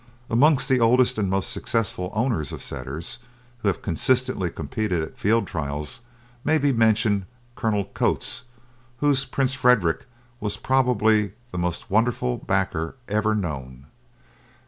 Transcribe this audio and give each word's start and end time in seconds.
Amongst 0.31 0.67
the 0.67 0.79
oldest 0.79 1.19
and 1.19 1.29
most 1.29 1.51
successful 1.51 2.11
owners 2.15 2.51
of 2.51 2.63
Setters 2.63 3.19
who 3.59 3.67
have 3.67 3.83
consistently 3.83 4.49
competed 4.49 5.03
at 5.03 5.15
field 5.15 5.45
trials 5.45 6.01
may 6.43 6.57
be 6.57 6.71
mentioned 6.73 7.27
Colonel 7.55 7.85
Cotes, 7.85 8.41
whose 8.97 9.25
Prince 9.25 9.53
Frederick 9.53 10.07
was 10.39 10.57
probably 10.57 11.33
the 11.51 11.59
most 11.59 11.91
wonderful 11.91 12.37
backer 12.39 12.95
ever 13.07 13.35
known. 13.35 13.85